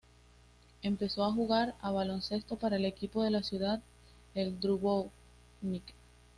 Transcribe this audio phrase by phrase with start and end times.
[0.81, 3.83] Empezó a jugar a baloncesto para el equipo de la ciudad,
[4.33, 5.93] el Dubrovnik.